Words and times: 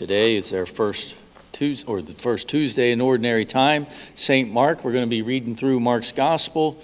Today 0.00 0.36
is 0.36 0.50
our 0.54 0.64
first 0.64 1.14
Tuesday, 1.52 1.86
or 1.86 2.00
the 2.00 2.14
first 2.14 2.48
Tuesday 2.48 2.90
in 2.90 3.02
ordinary 3.02 3.44
time. 3.44 3.86
St. 4.14 4.50
Mark, 4.50 4.82
we're 4.82 4.92
going 4.92 5.04
to 5.04 5.10
be 5.10 5.20
reading 5.20 5.56
through 5.56 5.78
Mark's 5.78 6.10
Gospel. 6.10 6.80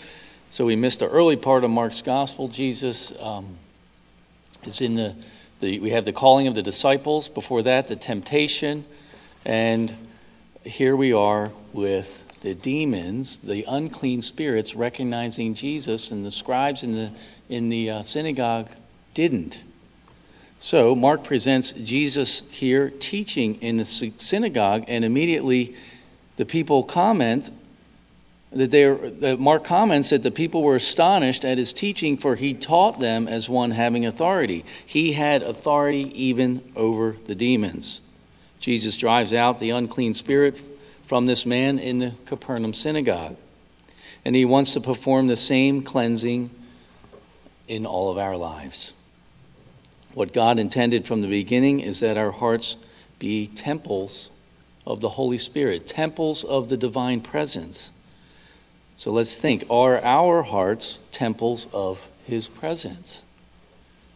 So 0.50 0.66
we 0.66 0.76
missed 0.76 0.98
the 0.98 1.08
early 1.08 1.36
part 1.36 1.64
of 1.64 1.70
Mark's 1.70 2.02
Gospel. 2.02 2.48
Jesus 2.48 3.14
um, 3.18 3.56
is 4.66 4.82
in 4.82 4.96
the, 4.96 5.16
the, 5.60 5.80
we 5.80 5.92
have 5.92 6.04
the 6.04 6.12
calling 6.12 6.46
of 6.46 6.54
the 6.54 6.62
disciples. 6.62 7.30
Before 7.30 7.62
that, 7.62 7.88
the 7.88 7.96
temptation. 7.96 8.84
And 9.46 9.96
here 10.62 10.94
we 10.94 11.14
are 11.14 11.52
with 11.72 12.22
the 12.42 12.54
demons, 12.54 13.38
the 13.38 13.64
unclean 13.66 14.20
spirits, 14.20 14.74
recognizing 14.74 15.54
Jesus, 15.54 16.10
and 16.10 16.22
the 16.22 16.30
scribes 16.30 16.82
in 16.82 16.94
the, 16.94 17.12
in 17.48 17.70
the 17.70 17.88
uh, 17.88 18.02
synagogue 18.02 18.68
didn't. 19.14 19.60
So, 20.58 20.94
Mark 20.94 21.22
presents 21.22 21.72
Jesus 21.72 22.42
here 22.50 22.90
teaching 22.98 23.56
in 23.62 23.76
the 23.76 23.84
synagogue, 23.84 24.84
and 24.88 25.04
immediately 25.04 25.76
the 26.36 26.46
people 26.46 26.82
comment 26.82 27.50
that 28.52 28.70
they 28.70 28.84
are, 28.84 28.96
that 28.96 29.38
Mark 29.38 29.64
comments 29.64 30.10
that 30.10 30.22
the 30.22 30.30
people 30.30 30.62
were 30.62 30.76
astonished 30.76 31.44
at 31.44 31.58
his 31.58 31.72
teaching, 31.72 32.16
for 32.16 32.36
he 32.36 32.54
taught 32.54 33.00
them 33.00 33.28
as 33.28 33.48
one 33.48 33.72
having 33.72 34.06
authority. 34.06 34.64
He 34.84 35.12
had 35.12 35.42
authority 35.42 36.10
even 36.20 36.62
over 36.74 37.16
the 37.26 37.34
demons. 37.34 38.00
Jesus 38.58 38.96
drives 38.96 39.32
out 39.32 39.58
the 39.58 39.70
unclean 39.70 40.14
spirit 40.14 40.58
from 41.04 41.26
this 41.26 41.44
man 41.44 41.78
in 41.78 41.98
the 41.98 42.12
Capernaum 42.24 42.74
synagogue, 42.74 43.36
and 44.24 44.34
he 44.34 44.44
wants 44.44 44.72
to 44.72 44.80
perform 44.80 45.26
the 45.26 45.36
same 45.36 45.82
cleansing 45.82 46.50
in 47.68 47.84
all 47.84 48.10
of 48.10 48.18
our 48.18 48.36
lives. 48.36 48.92
What 50.16 50.32
God 50.32 50.58
intended 50.58 51.04
from 51.04 51.20
the 51.20 51.28
beginning 51.28 51.80
is 51.80 52.00
that 52.00 52.16
our 52.16 52.30
hearts 52.30 52.76
be 53.18 53.48
temples 53.48 54.30
of 54.86 55.02
the 55.02 55.10
Holy 55.10 55.36
Spirit, 55.36 55.86
temples 55.86 56.42
of 56.42 56.70
the 56.70 56.76
divine 56.78 57.20
presence. 57.20 57.90
So 58.96 59.12
let's 59.12 59.36
think 59.36 59.66
are 59.68 60.02
our 60.02 60.42
hearts 60.44 60.96
temples 61.12 61.66
of 61.70 62.08
His 62.24 62.48
presence? 62.48 63.20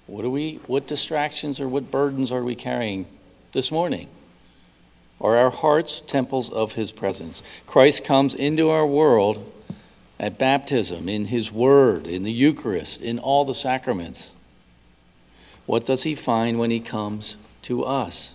What, 0.06 0.24
are 0.24 0.30
we, 0.30 0.60
what 0.66 0.86
distractions 0.86 1.60
or 1.60 1.68
what 1.68 1.90
burdens 1.90 2.32
are 2.32 2.44
we 2.44 2.54
carrying 2.54 3.04
this 3.52 3.70
morning? 3.70 4.08
Are 5.20 5.36
our 5.36 5.50
hearts 5.50 6.00
temples 6.06 6.48
of 6.48 6.72
His 6.72 6.92
presence? 6.92 7.42
Christ 7.66 8.04
comes 8.04 8.34
into 8.34 8.70
our 8.70 8.86
world 8.86 9.52
at 10.18 10.38
baptism, 10.38 11.10
in 11.10 11.26
His 11.26 11.52
Word, 11.52 12.06
in 12.06 12.22
the 12.22 12.32
Eucharist, 12.32 13.02
in 13.02 13.18
all 13.18 13.44
the 13.44 13.54
sacraments. 13.54 14.30
What 15.66 15.86
does 15.86 16.02
he 16.02 16.14
find 16.14 16.58
when 16.58 16.70
he 16.70 16.80
comes 16.80 17.36
to 17.62 17.84
us? 17.84 18.32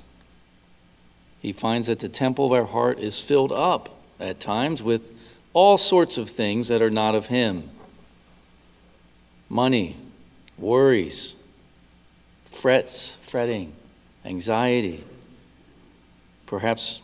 He 1.41 1.53
finds 1.53 1.87
that 1.87 1.99
the 1.99 2.09
temple 2.09 2.45
of 2.45 2.51
our 2.51 2.65
heart 2.65 2.99
is 2.99 3.19
filled 3.19 3.51
up 3.51 3.89
at 4.19 4.39
times 4.39 4.81
with 4.81 5.01
all 5.53 5.77
sorts 5.77 6.17
of 6.17 6.29
things 6.29 6.67
that 6.67 6.81
are 6.81 6.89
not 6.89 7.15
of 7.15 7.27
him 7.27 7.69
money, 9.47 9.95
worries, 10.57 11.35
frets, 12.51 13.15
fretting, 13.21 13.73
anxiety, 14.25 15.03
perhaps 16.45 17.01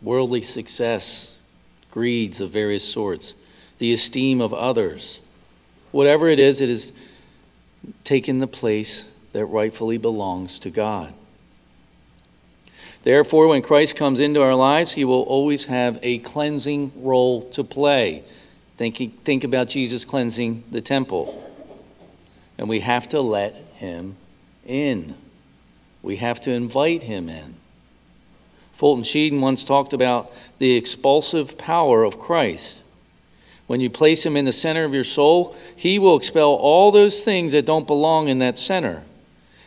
worldly 0.00 0.42
success, 0.42 1.32
greeds 1.90 2.40
of 2.40 2.50
various 2.50 2.88
sorts, 2.88 3.34
the 3.78 3.92
esteem 3.92 4.40
of 4.40 4.54
others. 4.54 5.20
Whatever 5.90 6.28
it 6.28 6.38
is, 6.38 6.60
it 6.60 6.68
has 6.68 6.92
taken 8.04 8.38
the 8.38 8.46
place 8.46 9.04
that 9.34 9.46
rightfully 9.46 9.98
belongs 9.98 10.58
to 10.60 10.70
God. 10.70 11.12
Therefore, 13.02 13.48
when 13.48 13.62
Christ 13.62 13.96
comes 13.96 14.20
into 14.20 14.40
our 14.40 14.54
lives, 14.54 14.92
he 14.92 15.04
will 15.04 15.22
always 15.22 15.64
have 15.64 15.98
a 16.02 16.18
cleansing 16.18 16.92
role 16.96 17.42
to 17.50 17.62
play. 17.62 18.22
Think, 18.78 19.24
think 19.24 19.44
about 19.44 19.68
Jesus 19.68 20.04
cleansing 20.04 20.62
the 20.70 20.80
temple. 20.80 21.52
And 22.56 22.68
we 22.68 22.80
have 22.80 23.08
to 23.08 23.20
let 23.20 23.54
him 23.74 24.16
in. 24.64 25.16
We 26.00 26.16
have 26.16 26.40
to 26.42 26.52
invite 26.52 27.02
him 27.02 27.28
in. 27.28 27.56
Fulton 28.72 29.04
Sheen 29.04 29.40
once 29.40 29.64
talked 29.64 29.92
about 29.92 30.32
the 30.58 30.76
expulsive 30.76 31.58
power 31.58 32.04
of 32.04 32.20
Christ. 32.20 32.82
When 33.66 33.80
you 33.80 33.90
place 33.90 34.24
him 34.24 34.36
in 34.36 34.44
the 34.44 34.52
center 34.52 34.84
of 34.84 34.94
your 34.94 35.04
soul, 35.04 35.56
he 35.74 35.98
will 35.98 36.16
expel 36.16 36.50
all 36.50 36.92
those 36.92 37.20
things 37.20 37.52
that 37.52 37.66
don't 37.66 37.86
belong 37.86 38.28
in 38.28 38.38
that 38.38 38.56
center 38.56 39.02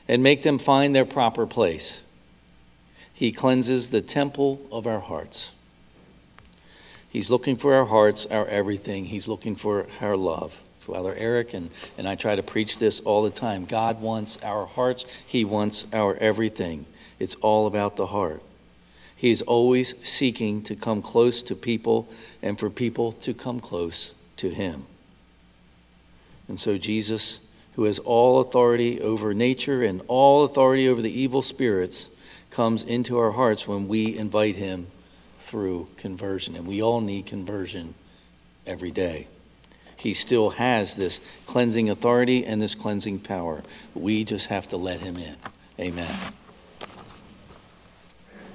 and 0.07 0.23
make 0.23 0.43
them 0.43 0.57
find 0.57 0.95
their 0.95 1.05
proper 1.05 1.45
place. 1.45 2.01
He 3.13 3.31
cleanses 3.31 3.89
the 3.89 4.01
temple 4.01 4.61
of 4.71 4.85
our 4.85 4.99
hearts. 4.99 5.51
He's 7.09 7.29
looking 7.29 7.57
for 7.57 7.73
our 7.73 7.85
hearts, 7.85 8.27
our 8.29 8.47
everything. 8.47 9.05
He's 9.05 9.27
looking 9.27 9.55
for 9.55 9.87
our 10.01 10.15
love. 10.15 10.61
Father 10.81 11.15
Eric 11.15 11.53
and, 11.53 11.69
and 11.97 12.07
I 12.07 12.15
try 12.15 12.35
to 12.35 12.43
preach 12.43 12.79
this 12.79 12.99
all 13.01 13.23
the 13.23 13.29
time. 13.29 13.65
God 13.65 14.01
wants 14.01 14.37
our 14.41 14.65
hearts, 14.65 15.05
He 15.25 15.43
wants 15.43 15.85
our 15.91 16.15
everything. 16.17 16.85
It's 17.19 17.35
all 17.35 17.67
about 17.67 17.97
the 17.97 18.07
heart. 18.07 18.41
He 19.15 19.31
is 19.31 19.41
always 19.41 19.95
seeking 20.03 20.61
to 20.63 20.75
come 20.75 21.01
close 21.01 21.41
to 21.41 21.55
people 21.55 22.07
and 22.41 22.59
for 22.59 22.69
people 22.69 23.11
to 23.13 23.33
come 23.33 23.59
close 23.59 24.11
to 24.37 24.49
Him. 24.49 24.85
And 26.47 26.59
so 26.59 26.77
Jesus 26.77 27.39
who 27.77 27.83
has 27.83 27.99
all 27.99 28.39
authority 28.39 28.99
over 28.99 29.35
nature 29.35 29.83
and 29.83 30.01
all 30.07 30.43
authority 30.43 30.89
over 30.89 30.99
the 30.99 31.11
evil 31.11 31.43
spirits, 31.43 32.07
comes 32.49 32.81
into 32.81 33.19
our 33.19 33.31
hearts 33.31 33.67
when 33.67 33.87
we 33.87 34.17
invite 34.17 34.55
him 34.55 34.87
through 35.39 35.87
conversion. 35.95 36.55
And 36.55 36.65
we 36.65 36.81
all 36.81 37.01
need 37.01 37.27
conversion 37.27 37.93
every 38.65 38.89
day. 38.89 39.27
He 39.95 40.15
still 40.15 40.49
has 40.51 40.95
this 40.95 41.21
cleansing 41.45 41.87
authority 41.87 42.43
and 42.43 42.59
this 42.59 42.73
cleansing 42.73 43.19
power. 43.19 43.61
We 43.93 44.23
just 44.23 44.47
have 44.47 44.67
to 44.69 44.77
let 44.77 45.01
him 45.01 45.15
in. 45.17 45.35
Amen. 45.79 46.33